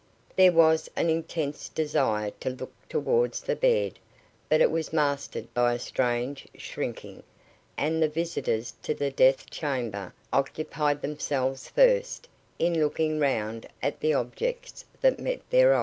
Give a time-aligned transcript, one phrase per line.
[0.35, 3.99] There was an intense desire to look towards the bed,
[4.49, 7.21] but it was mastered by a strange shrinking,
[7.77, 12.27] and the visitors to the death chamber occupied themselves first
[12.57, 15.79] in looking round at the objects that met their eye.